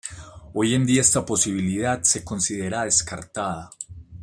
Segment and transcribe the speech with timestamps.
[0.55, 3.69] Hoy en día esta posibilidad se considera descartada.